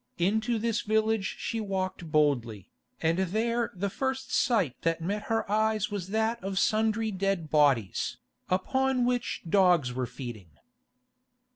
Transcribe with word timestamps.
Into 0.17 0.57
this 0.57 0.81
village 0.81 1.35
she 1.37 1.61
walked 1.61 2.11
boldly, 2.11 2.71
and 3.03 3.19
there 3.19 3.71
the 3.75 3.87
first 3.91 4.33
sight 4.33 4.73
that 4.81 4.99
met 4.99 5.25
her 5.29 5.47
eyes 5.47 5.91
was 5.91 6.07
that 6.07 6.43
of 6.43 6.57
sundry 6.57 7.11
dead 7.11 7.51
bodies, 7.51 8.17
upon 8.49 9.05
which 9.05 9.43
dogs 9.47 9.93
were 9.93 10.07
feeding. 10.07 10.49